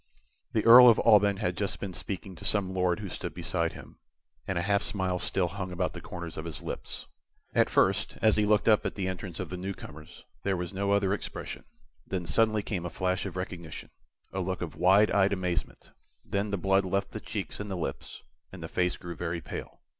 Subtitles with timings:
[0.53, 3.99] The Earl of Alban had just been speaking to some Lord who stood beside him,
[4.47, 7.05] and a half smile still hung about the corners of his lips.
[7.53, 10.91] At first, as he looked up at the entrance of the newcomers, there was no
[10.91, 11.65] other expression;
[12.07, 13.91] then suddenly came a flash of recognition,
[14.33, 15.91] a look of wide eyed amazement;
[16.25, 19.81] then the blood left the cheeks and the lips, and the face grew very pale.